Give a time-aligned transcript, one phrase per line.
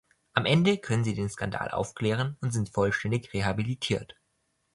[0.33, 4.15] Am Ende können sie den Skandal aufklären und sind vollständig rehabilitiert.